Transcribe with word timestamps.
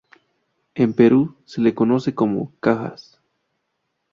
En 0.73 0.93
Perú 0.93 1.35
se 1.45 1.61
le 1.61 1.75
conoce 1.75 2.15
como 2.15 2.55
"cajas". 2.59 3.21